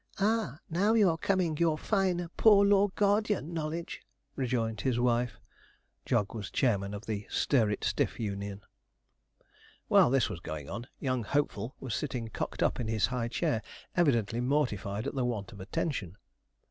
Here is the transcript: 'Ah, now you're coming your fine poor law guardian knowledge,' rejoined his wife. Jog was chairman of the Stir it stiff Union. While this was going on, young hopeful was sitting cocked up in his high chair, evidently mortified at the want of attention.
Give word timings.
'Ah, 0.19 0.57
now 0.67 0.95
you're 0.95 1.15
coming 1.19 1.55
your 1.57 1.77
fine 1.77 2.27
poor 2.35 2.65
law 2.65 2.87
guardian 2.95 3.53
knowledge,' 3.53 4.01
rejoined 4.35 4.81
his 4.81 4.99
wife. 4.99 5.39
Jog 6.07 6.33
was 6.33 6.49
chairman 6.49 6.95
of 6.95 7.05
the 7.05 7.27
Stir 7.29 7.69
it 7.69 7.83
stiff 7.83 8.19
Union. 8.19 8.61
While 9.89 10.09
this 10.09 10.27
was 10.27 10.39
going 10.39 10.67
on, 10.67 10.87
young 10.99 11.21
hopeful 11.23 11.75
was 11.79 11.93
sitting 11.93 12.29
cocked 12.29 12.63
up 12.63 12.79
in 12.79 12.87
his 12.87 13.05
high 13.13 13.27
chair, 13.27 13.61
evidently 13.95 14.41
mortified 14.41 15.05
at 15.05 15.13
the 15.13 15.23
want 15.23 15.51
of 15.51 15.59
attention. 15.59 16.17